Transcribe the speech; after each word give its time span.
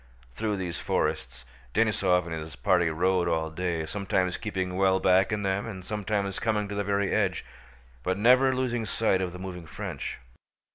Through 0.33 0.55
these 0.57 0.79
forests 0.79 1.45
Denísov 1.75 2.25
and 2.25 2.33
his 2.33 2.55
party 2.55 2.89
rode 2.89 3.27
all 3.27 3.51
day, 3.51 3.85
sometimes 3.85 4.35
keeping 4.35 4.75
well 4.75 4.99
back 4.99 5.31
in 5.31 5.43
them 5.43 5.67
and 5.67 5.85
sometimes 5.85 6.39
coming 6.39 6.67
to 6.69 6.73
the 6.73 6.83
very 6.83 7.11
edge, 7.13 7.45
but 8.01 8.17
never 8.17 8.55
losing 8.55 8.87
sight 8.87 9.21
of 9.21 9.31
the 9.31 9.37
moving 9.37 9.67
French. 9.67 10.17